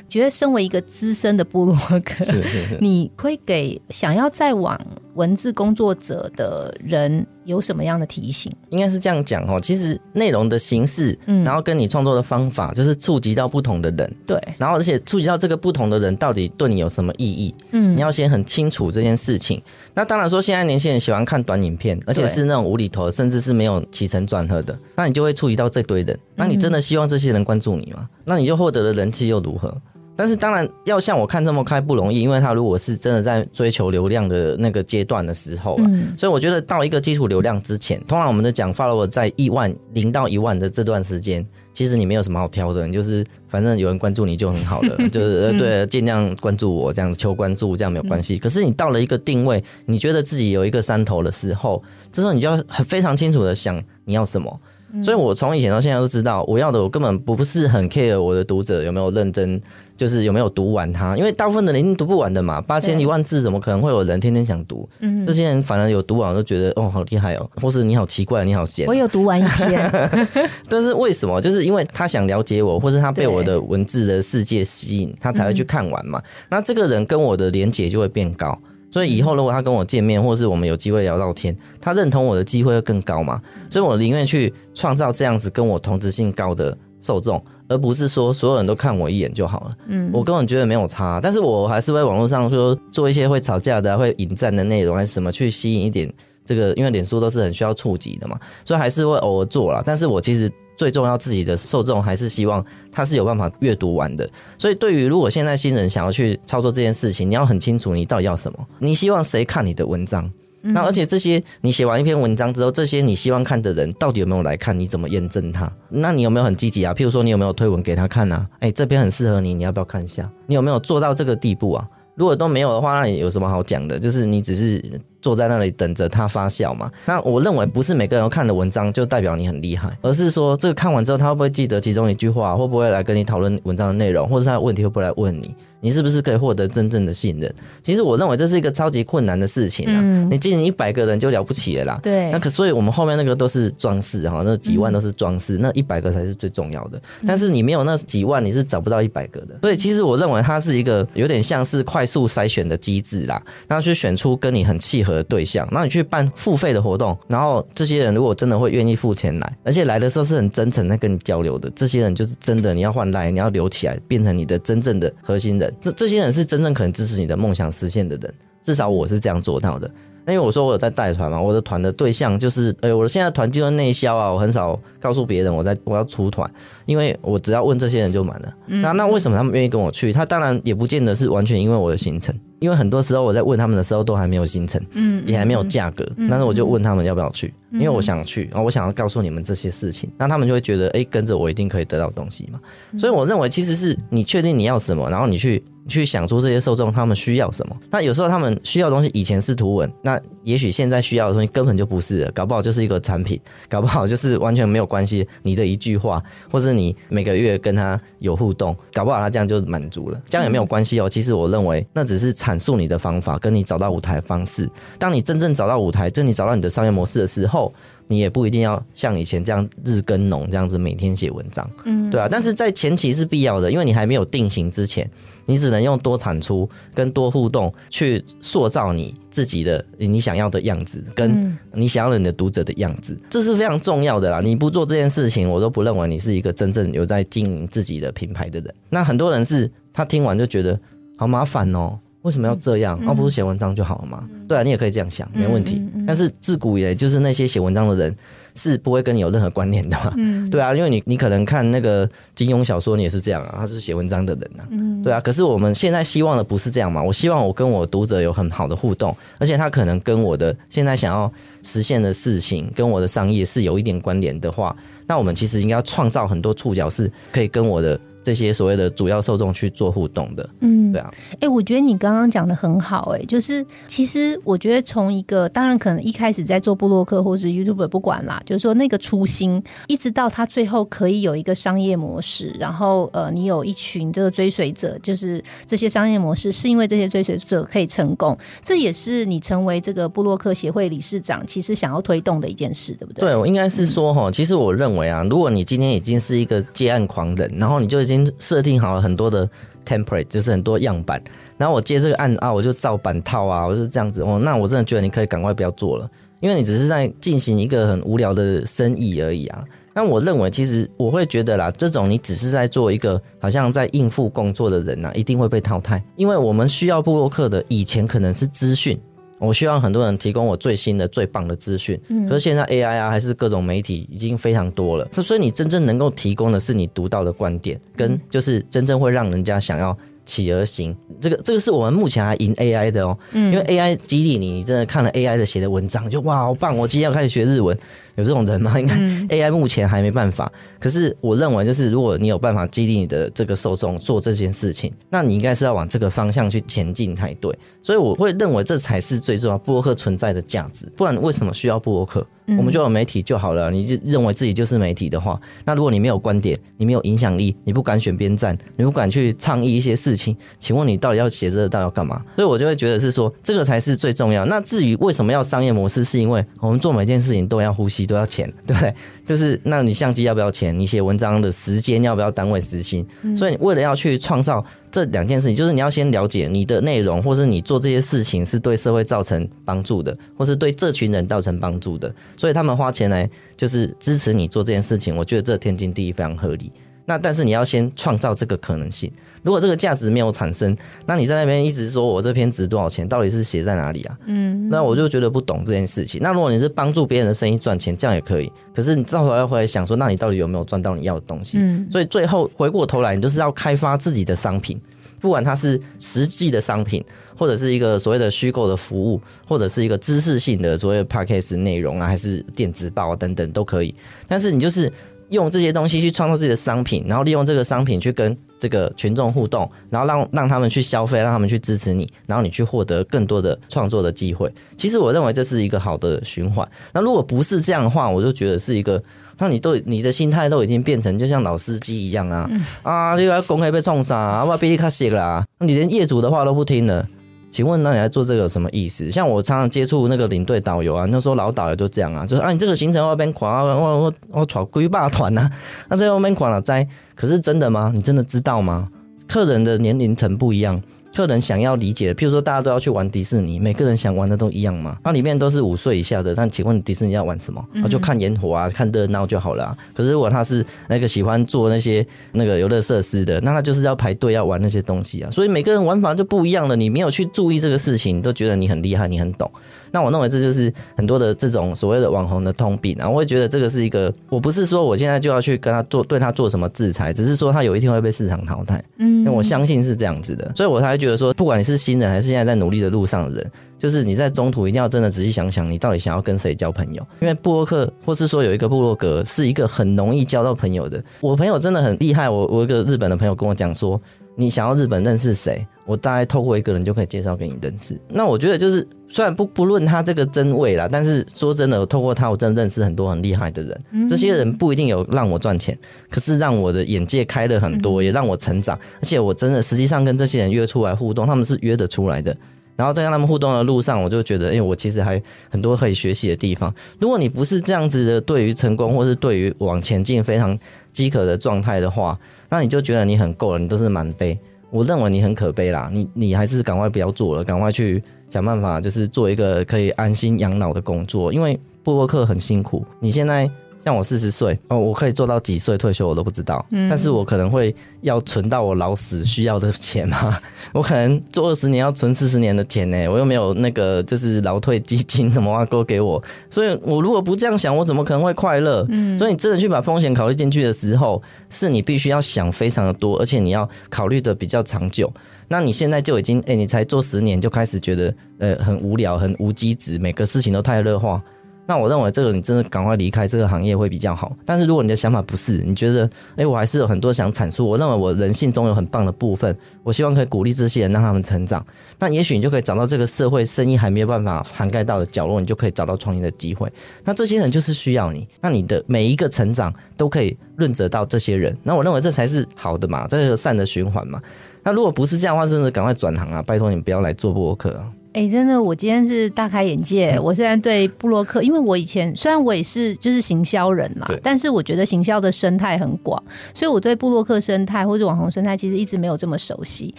[0.09, 2.77] 觉得身为一个资深的布洛克，是是是。
[2.79, 4.79] 你会给想要再往
[5.15, 8.49] 文字工作者的人有什么样的提醒？
[8.69, 9.59] 应该是这样讲哦。
[9.59, 19.61] 其实内容的形式，嗯然后跟你创作的方法，就是触及到不同的人，对，然后而且触及到这个不同的人到底对你有什么意义，嗯你要先很清楚这件事情。
[19.93, 26.17] 那当然说，现在年轻人喜欢看短影片，而且是那种无厘头，甚至是没有起承转合的，那你就会触及到这堆人。
[26.35, 28.09] 那你真的希望这些人关注你吗？
[28.25, 29.75] 那你就获得了人气又如何？
[30.15, 41.45] 但是当然要像我看这么开不容易，因为他如果是真的在追求流量的那个阶段的时候，嗯，所以我觉得到一个基础流量之前，通常我们的讲 follow 在一万零到一万的这段时间，
[41.77, 48.39] 其实你没有什么好挑的，你就是反正有人关注你就很好了， 就是对，尽量关注我这样子求关注，这样没有关系。
[48.39, 54.59] 可是你到了一个定位，你觉得自己有一个山头的时候，这时候你就要很非常清楚的想你要什么。
[55.03, 59.61] 所以我从以前到现在都知道，我要的我根本不是很 care 我的读者有没有认真。
[59.97, 61.17] 就是有没有读完它？
[61.17, 64.87] 因为大部分的人一定读不完的嘛，八千一万字怎么可能会有人天天想读？
[64.99, 68.87] 嗯，这些人反而有读完都觉得哦好厉害哦，或是你好奇怪，你好闲。
[68.87, 69.91] 我有读完一篇，
[70.69, 71.41] 但是为什么？
[71.41, 76.21] 就是因为他想了解我，或是他被我的文字的世界吸引，他才会去看完嘛。
[76.49, 78.55] 那这个人跟我的连结就会变高，
[78.91, 83.41] 所以以后如果他跟我见面，或是我们有机会聊到天，他认同我的机会会更高嘛。
[83.69, 87.43] 所以我宁愿去创造这样子跟我同质性高的受众。
[87.69, 96.11] 而不是说所有人都看我一眼就好了，嗯，我根本觉得没有差，但是我还是会网络上说做一些会吵架的、会引战的内容，还是什么去吸引一点
[96.45, 99.83] 这个，因为脸书都是很需要触及的嘛，所以还是会偶尔做了。
[99.85, 104.29] 但是我其实最重要自己的受众还是希望他是有办法阅读完的。
[104.57, 110.31] 所以对于如果现在新人想要去操作这件事情，你要很清楚你到底要什么，你希望谁看你的文章。
[110.61, 114.77] 那而且这些你写完一篇文章之后，这些你希望看的人到底有没有来看？
[114.77, 115.71] 你怎么验证他？
[115.89, 116.93] 那你有没有很积极啊？
[116.93, 118.47] 譬如说你有没有推文给他看啊？
[118.59, 120.29] 哎，这篇很适合你，你要不要看一下？
[120.45, 121.87] 你有没有做到这个地步啊？
[122.15, 123.99] 如果都没有的话，那你有什么好讲的？
[123.99, 124.83] 就是你只是
[125.27, 126.89] 坐在那里等着它发酵嘛？
[127.05, 135.53] 那我认为不是每个人看的文章就代表你很厉害，而是说这个看完之后他会不会记得其中一句话，会不会来跟你讨论文章的内容，或者他的问题会不会来问你？
[135.79, 137.53] 你是不是可以获得真正的信任？
[137.83, 140.01] 其实我认为这是一个超级困难的事情啊！
[140.27, 141.99] 你进一百个人就了不起了啦。
[142.01, 146.99] 对，那可所以我们后面那个都是装饰哈，那几万都是装饰，那一百个才是最重要的。
[147.27, 149.55] 但是你没有那几万，你是找不到一百个的。
[149.61, 165.73] 所以其实我认为它是一个有点像是快速筛选的机制啦，然后去选出跟你很契合的对象，那你去办付费的活动，然后这些人如果真的会愿意付钱来，而且来的时候是很真诚在跟你交流的，这些人就是真的你要换来，你要留起来，变成你的真正的核心人。
[165.81, 169.89] 那这些人是真正可能支持你的梦想实现的人，至少我是这样做到的。
[170.27, 176.51] 因为我说我有在带团嘛，我的团的对象就是，哎，我现在团进入内销啊，我很少告诉别人我在我要出团，
[176.85, 178.53] 因为我只要问这些人就满了。
[178.65, 180.11] 那那为什么他们愿意跟我去？
[180.11, 182.37] 他当然也不见得是完全因为我的行程。
[182.59, 192.59] 因为很多时候我在问他们的时候都还没有行程，嗯，也还没有价格，但是我就问他们要不要去，因为我想去，然后我想要告诉你们这些事情，那他们就会觉得，哎，跟着我一定可以得到东西嘛。
[192.97, 197.75] 所以我认为其实是你确定你要什么，然后你去去想出这些受众他们需要什么。
[197.89, 205.27] 那有时候他们需要的东西以前是图文，那也许现在需要的东西根本就不是，搞不好就是一个产品，搞不好就是完全没有关系。
[205.43, 206.21] 你的一句话，
[206.51, 211.09] 或是你每个月跟他有互动，搞不好他这样就满足了，这样也没有关系哦。
[211.09, 214.69] 其实我认为那只是阐述你的方法，跟你找到舞台方式。
[214.99, 217.73] 当你真正找到舞台，就你找到你的商业模式的时候，
[218.07, 222.27] 你也不一定要像以前这样日更浓这样子每天写文章，嗯，对啊。
[222.29, 225.09] 但是在前期是必要的，因为你还没有定型之前，
[225.47, 234.41] 你只能用多产出跟多互动去塑造你自己的你想要的样子，跟你想要的你的读者的样子，这是非常重要的啦。
[234.41, 238.75] 你不做这件事情，我都不认为你是一个真正有在经营自己的品牌的人。
[238.89, 240.79] 那很多人是他听完就觉得
[241.17, 241.97] 好麻烦哦。
[242.27, 242.99] 为什么要这样？
[243.07, 244.27] 而不是写文章就好了吗？
[244.49, 245.81] 对啊，你也可以这样想，没问题。
[246.05, 248.13] 但是自古以来，就是那些写文章的人
[248.53, 250.13] 是不会跟你有任何关联的嘛？
[250.51, 254.67] 对啊，因为你你可能看那个金庸小说，你也是这样啊，他是写文章的人啊。
[255.01, 257.01] 对啊，可是我们现在希望的不是这样嘛？
[257.01, 261.31] 我希望我跟我读者有很好的互动，而且他可能跟我的现在想要
[261.63, 264.75] 实现的事情，跟我的商业是有一点关联的话，
[265.07, 267.97] 那我们其实应该要创造很多触角，是可以跟我的。
[268.27, 271.09] 这些所谓的主要受众去做互动的，嗯，对啊，
[271.39, 293.21] 哎，我觉得你刚刚讲的很好，哎，就是其实我觉得从一个当然可能一开始在做布洛克或是 YouTube 不管啦，就是说那个初心，一直到他最后可以有一个商业模式，然后呃，你有一群这个追随者，就是这些商业模式是因为这些追随者可以成功，这也是你成为这个布洛克协会理事长其实想要推动的一件事，对不对？
[293.21, 299.49] 对，我应该是说哈，其实我认为啊，如果你今天已经是一个接案狂人，然后你就已经设定好了很多的
[299.85, 301.21] template，就是很多样板，
[301.57, 304.39] 然后我接这个案啊，我就照板套啊，我就这样子哦。
[304.43, 309.63] 那我真的觉得你可以赶快不要做了，因为你只是在进行一个很无聊的生意而已啊。
[309.93, 318.99] 那我认为，其实我会觉得啦，这种你只是在做一个好像在应付工作的人呐，一定会被淘汰，因为我们需要布洛克的以前可能是资讯。
[319.39, 321.99] 我希望很多人提供我最新的、最棒的资讯。
[322.27, 325.07] 可是现在 AI 啊，还是各种媒体已经非常多了。
[325.11, 329.97] 这所以你真正能够提供的是你独到的观点，跟就是真正会让人家想要。
[330.27, 336.77] 企而行，这个这个是我们目前还赢 AI 的哦，因为 AI 激励你，你真的看了 AI 的写的文章，就哇好棒！
[336.77, 337.77] 我今天要开始学日文，
[338.17, 338.79] 有这种人吗？
[338.79, 338.95] 应该
[339.35, 340.51] AI 目前还没办法。
[340.79, 347.55] 可是我认为，就是如果你有办法激励你的这个受众做这件事情，那你应该是要往这个方向去前进才对。
[347.81, 350.91] 所以我会认为这才是最重要布洛克存在的价值。
[350.97, 352.25] 不然为什么需要布洛克？
[352.57, 353.69] 我们就有媒体就好了。
[353.69, 362.23] 你就认为自己就是媒体的话，那如果你没有观点，你没有影响力，你不敢选边站，你不敢去倡议一些事情，请问你到底要写这个到底要干嘛？
[362.37, 364.45] 所以我就会觉得是说，这个才是最重要。
[364.45, 368.93] 那至于为什么要商业模式，是因为我们做每件事情都要呼吸，都要钱， 对不对？
[369.27, 370.77] 就是那你相机要不要钱？
[370.79, 373.05] 你写文章的时间要不要单位时薪？
[373.35, 374.65] 所以为了要去创造。
[374.89, 385.13] 这两件事情，就是你要先了解你的内容，或是你做这些事情是对社会造成帮助的，或是对这群人造成帮助的，所以他们花钱来就是支持你做这件事情。
[385.15, 386.71] 我觉得这天经地义，非常合理。
[387.09, 389.09] 那但是你要先创造这个可能性。
[389.41, 394.17] 如果这个价值没有产生，那你在那边一直说我这篇值多少钱，到底是写在哪里啊？
[394.25, 396.19] 嗯，那我就觉得不懂这件事情。
[396.21, 398.51] 那如果你是帮助别人的生意赚钱，这样也可以。
[398.75, 401.59] 可是你到头要回来想说，那你到底有没有赚到你要的东西？
[401.61, 404.77] 嗯，所以最后回过头来，你就是要开发自己的商品，
[405.21, 407.01] 不管它是实际的商品，
[407.37, 413.95] 或者是一个所谓的虚构的服务，或者是一个知识性的所谓 podcast 内容啊，还是电子报等等都可以。
[414.27, 414.91] 但是你就是
[415.29, 418.37] 用这些东西去创造自己的商品，然后利用这个商品去跟。
[418.59, 424.51] 这个群众互动，然后让让他们去消费，让他们去支持你，然后你去获得更多的创作的机会。
[424.75, 426.67] 其实我认为这是一个好的循环。
[426.91, 428.99] 那如果不是这样的话，我就觉得是一个，
[429.37, 432.49] 那你都你的心态都已经变成就像老司机一样啊
[432.81, 433.15] 啊！
[433.15, 435.45] 你要公开被冲杀，我被你卡死啦！
[435.59, 437.07] 你连业主的话都不听了。
[437.49, 439.09] 请问那你在做这个有什么意思？
[439.09, 445.49] 像我常常接触那个领队导游啊，那时候老导游就这样啊，就是啊，你这个行程外边垮，我我我闯龟霸团呐，
[445.89, 447.91] 那在外面垮了灾，可是真的吗？
[447.95, 448.89] 你真的知道吗？
[449.27, 450.81] 客人的年龄层不一样。
[451.17, 454.95] 客人想要理解的，譬如说大家都要去玩迪士尼，每个人想玩的都一样嘛？
[455.03, 457.65] 那里面都是五岁以下的，那请问迪士尼要玩什么？
[457.73, 459.75] 那就看烟火啊，看热闹就好了。
[459.95, 465.31] 可是如果他是那个喜欢做那些那个游乐设施的，那他就是要排队要玩那些东西啊。
[465.31, 466.75] 所以每个人玩法就不一样了。
[466.75, 469.49] 你没有去注意这个事情，都觉得你很厉害，你很懂。
[469.89, 473.09] 那我认为这就是很多的这种所谓的网红的通病啊！
[473.09, 478.83] 我会觉得这个是一个，我不是说我现在就要去跟他做对他做什么制裁，只是说他有一天会被市场淘汰。
[478.97, 487.07] 嗯，我相信是这样子的，所以我才觉得比如说，不管你是新人还是现在在努力的路上的人，就是你在中途一定要真的仔细想想，你到底想要跟谁交朋友。
[487.21, 491.01] 因为布洛克或是说有一个布洛格是一个很容易交到朋友的。
[491.21, 493.99] 我朋友真的很厉害，我我一个日本的朋友跟我讲说。
[494.39, 495.65] 你想要日本认识谁？
[495.87, 497.99] 我大概透过一个人就可以介绍给你认识。
[498.09, 504.09] 那我觉得就是，虽然不不论他这个真伪啦，但是说真的，透过他，我真的认识很多很厉害的人。
[504.09, 505.75] 这些人不一定有让我赚钱，
[506.09, 508.77] 可是让我的眼界开了很多，也让我成长。
[508.99, 512.35] 而且我真的实际上跟这些人约出来互动，他们是约得出来的。
[512.75, 515.19] 然后在跟他们互动的路上，我就觉得，哎，我其实还
[515.49, 516.71] 很多可以学习的地方。
[516.99, 520.55] 如果你不是这样子的，对于成功或是对于往前进非常
[520.93, 522.19] 饥渴的状态的话，
[522.49, 524.37] 那你就觉得你很够了，你都是满杯。
[524.69, 532.85] 我认为你很可悲啦，你你还是赶快不要做了，赶快去想办法，就是做一个可以安心养老的工作，因为布洛克很辛苦。
[532.99, 533.49] 你现在。
[533.87, 540.37] 像我四十岁哦，我可以做到几岁退休我都不知道，但是我可能会要存到我老死需要的钱嘛。
[540.73, 548.85] 我可能做二十年要存四十年的钱呢，我又没有那个就是劳退基金什么挖沟给我，所以我如果不这样想，我怎么可能会快乐？
[549.17, 555.09] 所以你真的去把风险考虑进去的时候，是你必须要想非常的多，而且你要考虑的比较长久。
[555.47, 561.23] 那你现在就已经哎，你才做十年就开始觉得呃很无聊、很无机值，每个事情都太热化。
[561.67, 564.35] 那我认为这个你真的赶快离开这个行业会比较好。
[564.45, 567.67] 但是如果你的想法不是，你觉得，哎，我还是有很多想阐述。
[567.67, 571.63] 我认为我人性中有很棒的部分，我希望可以鼓励这些人，让他们成长。
[571.99, 576.71] 那也许你就可以找到这个社会生意还没有办法涵盖到的角落，你就可以找到创业的机会。
[577.03, 581.55] 那这些人就是需要你，那你的每一个成长都可以润泽到这些人。
[581.63, 584.21] 那我认为这才是好的嘛，这个善的循环嘛。
[584.63, 586.41] 那如果不是这样的话，真的赶快转行啊！
[586.41, 587.81] 拜托你不要来做播客。
[588.17, 590.19] 哎，真的，我今天是大开眼界。
[590.19, 596.21] 我现在对布洛克，因为我以前虽然我也是就是行销人嘛，但是我觉得行销的生态很广，
[596.55, 599.93] 所以我对布洛克生态或者网红生态其实一直没有这么熟悉。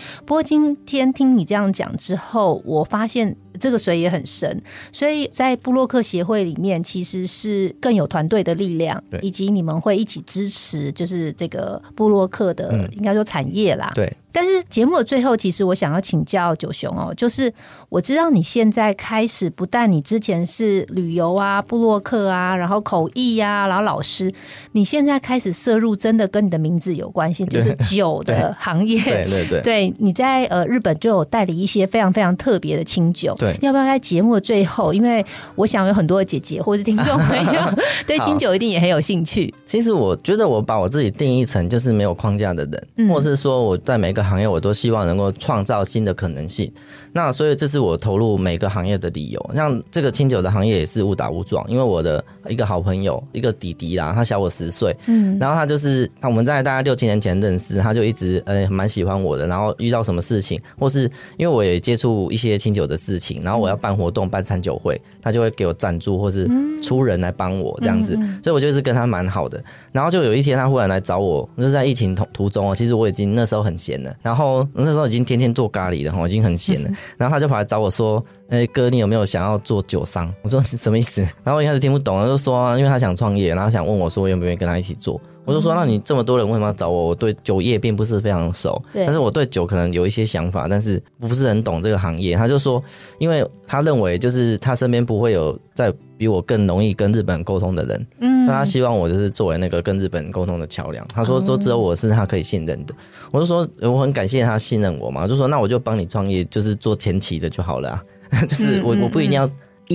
[0.27, 3.37] 不过今天听你这样讲之后，我发现。
[3.59, 4.61] 这个水也很深，
[4.93, 13.93] 所以在布洛克协会里面，其实是更有团队的力量，以及你们会一起支持，就是这个布洛克的应该说产业啦。
[13.95, 14.11] 对。
[14.31, 17.53] 但是节目的最后，其实我想要请教九雄哦，就是
[17.89, 24.33] 我知道你现在开始，不但你之前是旅游啊、布洛克啊，然后口译呀，然后老师，
[24.73, 29.03] 你现在开始涉入真的跟你的名字有关系，就是酒的行业。
[29.03, 33.35] 对对对，对，你在呃日本就有代理一些非常非常特别的清酒。
[33.39, 34.93] 对，要不要在节目的最后？
[34.93, 35.25] 因为
[35.55, 37.61] 我想有很多的姐姐或者是听众朋友
[38.07, 39.53] 对清酒一定也很有兴趣。
[39.67, 42.65] 其实我觉得我把我自己定义成就是没有框架的
[42.97, 46.71] 人，或是说我在每个行业我都希望能够创造新的可能性。
[47.13, 49.51] 那所以这是我投入每个行业的理由。
[49.55, 59.47] 像这个清酒的行业也是误打误撞，因为我的一个好朋友，一个弟弟啦，他小我十岁，嗯，然后他就是他我们在大概六七年前认识，他就一直呃蛮喜欢我的。
[59.47, 66.49] 然后遇到什么事情，或是因为我也接触一些清酒的事情，然后我要办活动、办餐酒会，他就会给我赞助或是
[66.83, 68.15] 出人来帮我这样子。
[68.43, 69.63] 所以我就是跟他蛮好的。
[69.93, 76.91] 然后就有一天他忽然来找我，就是在疫情途途中哦，其实我已经那时候很闲了，然后那时候已经天天做咖喱了，我已经很闲了。
[77.17, 87.07] 然后他就跑来找我说：“哎，哥，你有没有想要做酒商？”我说：“什么意思？”然后我一开始听不懂，他就说：“因为他想创业，然后想问我说愿不愿意跟他一起做。”我就说：“那你这么多人为什么要找我？
[87.07, 92.83] 我对酒业并不是非常熟，但是我对酒可能有一些想法，但是不是很懂这个行业。”他就说
[93.19, 101.07] ：“因为他认为就是他身边不会有在比我更容易跟日本沟通的人，嗯，那他希望我就是作为那个跟日本沟通的桥梁。
[101.15, 102.93] 他说：说只有我是他可以信任的。
[103.31, 108.03] 我就说我很感谢他信任我嘛，就说那我就帮你创业，就是做前期的就好了，
[108.49, 109.49] 就是我我不一定要。”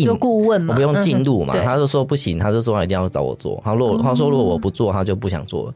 [0.04, 3.62] 做顾问嘛，我不用进入嘛，他就说不行，他就说他一定要找我做。
[3.64, 5.74] 他如果他说如果我不做，他就不想做了。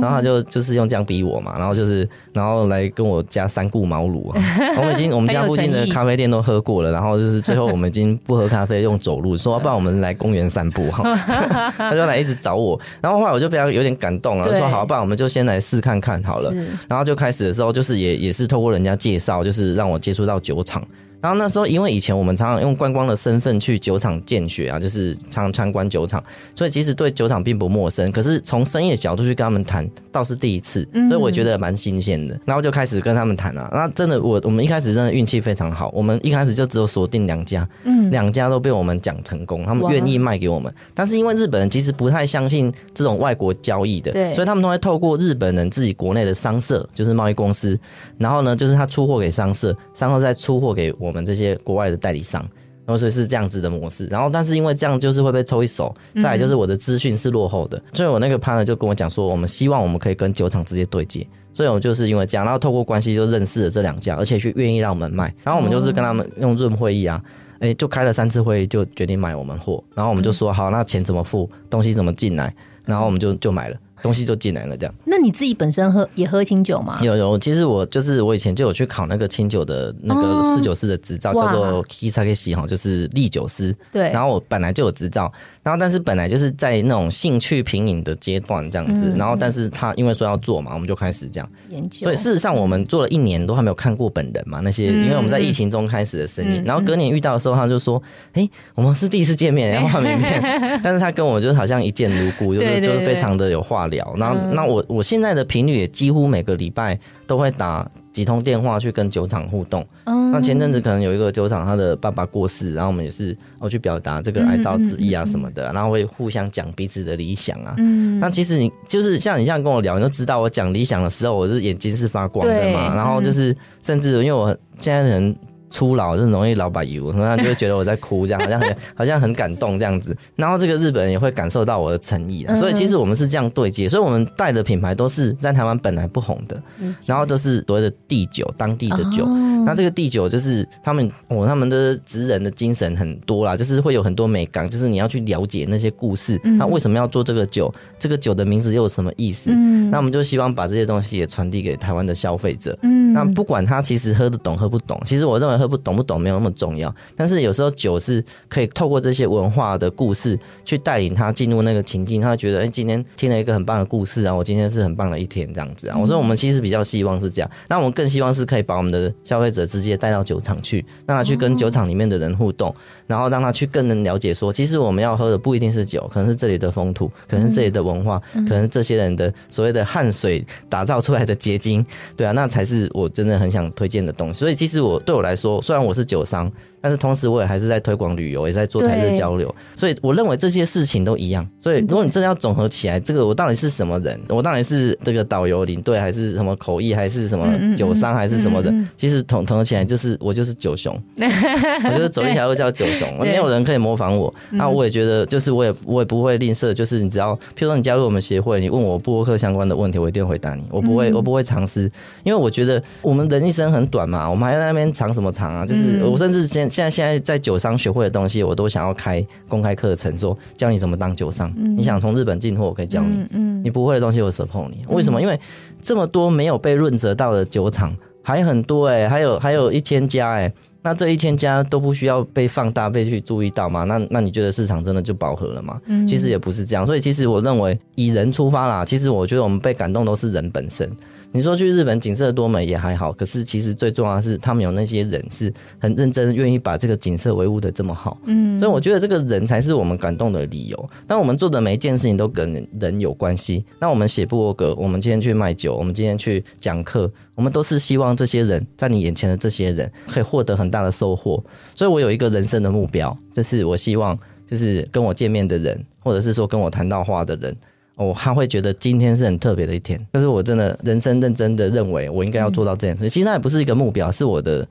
[0.00, 4.32] 然后他就就是用这样逼我嘛，然后就是然后来跟我加三顾茅庐。
[4.78, 11.04] 我们已经我们家附近的咖啡店都喝过了，然后就是最后我们已经不喝咖啡，用走路，说 不然我们来公园散步哈。
[11.76, 16.52] 他就来一直找我，然后后来我就比较有点感动了，说好，不然我们就先来试看看好了。
[16.88, 20.82] 然后就开始的时候，就是也也是透过人家介绍，就是让我接触到酒厂。
[21.20, 26.22] 然后那时候，因为以前我们常常用观光的身份去酒厂见学啊，就是常参观酒厂，
[26.54, 28.10] 所以其实对酒厂并不陌生。
[28.10, 32.38] 可是从生意的角度去跟他们谈，倒是第一次，所以我觉得蛮新鲜的。
[32.44, 40.72] 然后就开始跟他们谈啊，那真的我我们一开始真的运气非常好，我们一开始就只有锁定两家，嗯，两家都被我们讲成功，他们愿意卖给我们。
[40.94, 47.78] 但是因为日本人其实不太相信这种外国交易的，对，所以他们都会透过日本人自己国内的商社，就是贸易公司，
[48.16, 51.90] 然后呢，就是他出货给商社，商社再出货给我们这些国外。
[51.90, 52.40] 的代理商，
[52.86, 55.92] 然后所以是这样子的模式，然后但是因为这样就是会被抽一手，
[56.22, 67.20] 再来就是我的资讯是落后的，所以我那个 partner 就跟我讲说，我们希望我们可以跟酒厂直接对接，所以我就是因为这样，然后透过关系就认识了这两家，而且去愿意让我们卖，然后我们就是跟他们用润会议啊，
[67.58, 72.54] 哎，就开了三次会议就决定买我们货，然后我们就说好，那钱怎么付，东西怎么进来，
[72.84, 73.76] 然后我们就就买了。
[74.02, 74.94] 东西就进来了，这样。
[75.10, 77.00] 那你自己本身喝也喝清酒吗？
[77.02, 83.74] 有有，其实我就是我以前就有去考那个清酒的那个侍酒师的执照，叫做 Kisaki 哈，就是利酒师。
[83.90, 84.08] 对。
[84.12, 85.30] 然后我本来就有执照，
[85.64, 92.04] 然后但是本来就是在那种兴趣品饮的阶段这样子，然后但是他因为说要做嘛，我们就开始这样研究。
[92.04, 98.00] 所以事实上我们做了一年都还没有看过本人嘛，那些因为我们在疫情中开始的生意，然后隔年遇到的时候他就说
[98.32, 100.40] ：“哎，我们是第一次见面， 然后画面面。”
[100.84, 104.70] 但是他跟我就好像一见如故，就是就是非常的有话聊，然后那。
[104.70, 109.86] 我我现在的频率也几乎每个礼拜都会打几通电话去跟酒厂互动。
[110.32, 117.74] 那前阵子可能有一个酒厂，他的爸爸过世，然后我们也是我去表达这个哀悼之意啊什么的，然后会互相讲彼此的理想啊。
[117.78, 122.94] 嗯，那其实你就是像你这样跟我聊，你就知道我讲理想的时候，我是眼睛是发光的嘛。
[122.94, 125.36] 然后就是甚至因为我现在人。
[125.70, 130.16] 初老就容易老把油，然后就会觉得我在哭，这样好像很 好像很感动这样子。
[130.36, 136.60] 然后这个日本人也会感受到我的诚意所以其实我们是这样对接，所以我们带的品牌都是在台湾本来不红的，
[137.06, 139.26] 然后都是所谓的地酒，当地的酒。
[139.64, 147.72] 那这个地酒就是他们哦，他们的职人的精神很多啦，就是会有很多美感，就是你要去了解那些故事，那为什么要做这个酒？
[147.98, 149.50] 这个酒的名字又有什么意思？
[149.90, 152.76] 那我们就希望把这些东西也传递给台湾的消费者。
[152.82, 156.92] 嗯，那不管他其实喝得懂喝不懂，其实我认为喝不懂不懂没有那么重要。
[157.14, 165.96] 但是有时候酒是可以透过这些文化的故事去带领他进入那个情境，他会觉得哎，今天听了一个很棒的故事啊，我今天是很棒的一天这样子啊。
[165.98, 172.74] 我说我们其实比较希望是这样，那我们更希望是可以把我们的消费者直接带到酒厂去，让他去跟酒厂里面的人互动，
[173.06, 181.84] 然后让他去更能了解说，其实我们要喝的不一定是酒，可能是这里的风土，可能是这里的文化，可能这些人的所谓的汗水打造出来的结晶，
[182.16, 184.40] 对啊，那才是我真的很想推荐的东西。
[184.40, 186.52] 所以其实我对我来说，虽然我是酒商。
[186.80, 191.46] 但是同时我也还是在推广旅游，也在做台日交流，所以我认为这些事情都一样。
[191.60, 194.18] 所以如果你真的要总合起来，这个我到底是什么人？
[194.28, 198.88] 我到底是这个导游领队，还是什么口译，还是什么酒商，还是什么人？
[198.96, 204.32] 其实统统合起来就是我就是九雄， 我就是走一条路叫九雄，没有人可以模仿我。
[204.50, 211.82] 那我也觉得，就是我也我也不会吝啬，就是你只要，譬如说你加入我们协会，你问我布洛克相关的问题，我一定回答你，我不会我不会尝试，
[212.22, 215.66] 因为我觉得我们人一生很短嘛，我们还在那边藏什么藏啊？
[215.66, 221.52] 就是我甚至现现在现在在酒商学会的东西，我都想要开公开课程，说教你怎么当酒商。
[221.76, 223.26] 你想从日本进货，我可以教你。
[223.30, 224.84] 嗯，你不会的东西，我 support 你。
[224.88, 225.20] 为什么？
[225.20, 225.38] 因为
[225.82, 230.52] 这么多没有被润泽到的酒厂还很多哎，还有还有一千家哎，
[230.82, 233.84] 那这一千家都不需要被放大被去注意到吗？
[233.84, 235.80] 那那你觉得市场真的就饱和了吗？
[235.86, 236.86] 嗯，其实也不是这样。
[236.86, 240.90] 所以其实我认为以人出发啦，其实我觉得我们被感动都是人本身。
[241.32, 248.18] 你说去日本景色多美也还好，可是其实最重要的是他们有那些人是很认真，愿意把这个景色维护的这么好。
[248.24, 250.90] 嗯，所以我觉得这个人才是我们感动的理由。
[251.06, 253.64] 那我们做的每一件事情都跟人有关系。
[253.78, 261.42] 那我们写布洛格，我们今天去卖酒，我们今天去讲课，我们都是希望这些人在你眼前的这些人可以获得很大的收获。
[261.76, 264.18] 所以我有一个人生的目标，就是我希望
[264.48, 267.56] 就是跟我见面的人，或者是说跟我谈到话的人。
[268.00, 273.10] 哦，他会觉得今天是很特别的一天，但是我真的人生认真的认为我应该要做到这件事。
[273.10, 274.66] 其实那也不是一个目标，是我的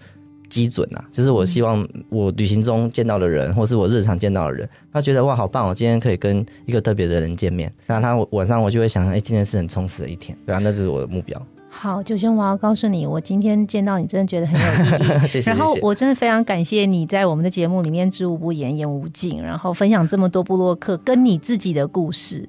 [0.49, 1.05] 基准啊。
[1.11, 5.67] 就是我希望我旅行中见到的人，或是我日常见到的人，他觉得哇，好棒！
[5.67, 11.39] 我今天可以跟一个特别的人见面，那他晚上我就会想，哎，今天是很充实的一天，对啊，那是我的目标。
[11.81, 15.19] 好，九兄，我要告诉你，我今天见到你，真的觉得很有意义。
[15.25, 15.49] 谢谢。
[15.49, 22.45] 然后我真的非常感谢你在我们的节目里面知无不言，言无尽，然后分享这么多布洛克跟你自己的故事。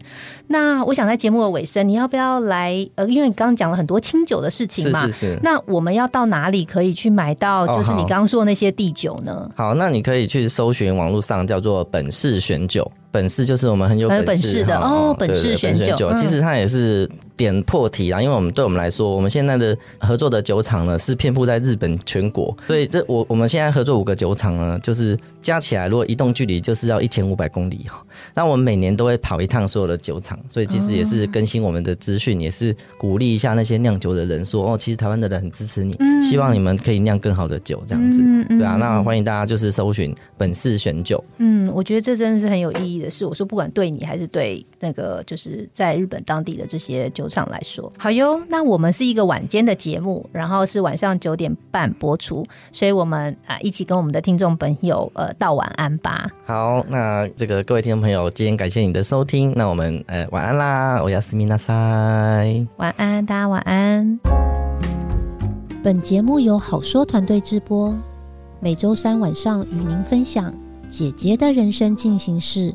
[0.49, 2.75] 那我想在节目的尾声，你要不要来？
[2.97, 5.41] 呃，因为你刚刚讲了很多清酒的事情嘛，是是是。
[5.45, 7.69] 那我们要到哪里可以去买到？
[7.69, 9.49] 就是你刚刚说的那些地酒呢？
[9.55, 12.91] 好，那你可以去搜寻网络上叫做本市选酒。
[13.11, 28.01] 本事就是我们很有本事的哦，本事选酒，其实它也是点破题啊，因为我们对我们来说，我们现在的合作的酒厂呢是遍布在日本全国，所以这我我们现在合作五个酒厂呢，就是加起来如果移动距离就是要一千五百公里哈。
[28.35, 43.01] 那我们每年都会跑一趟所有的酒厂，所以其实也是更新我们的资讯，也是鼓励一下那些酿酒的人说哦，其实台湾的人很支持你，希望你们可以酿更好的酒这样子，对啊，那欢迎大家就是搜寻本市选酒，嗯，我觉得这真的是很有意义。
[43.01, 48.39] 的事，我说不管对你还是对那个就是在日本当地的这些酒厂来说，好哟。
[48.49, 56.29] 那我们是一个晚间的节目，然后是晚上九点半播出，所以我们啊一起跟我们的听众朋友呃道晚安吧。
[56.47, 61.73] 好，那这个各位听众朋友，今天感谢你的收听，那我们呃晚安啦，我要思密纳塞，
[62.77, 64.19] 晚安，大家晚安。
[65.83, 67.95] 本节目由好说团队直播，
[68.61, 70.53] 每周三晚上与您分享。
[70.91, 72.75] 姐姐的人生进行式。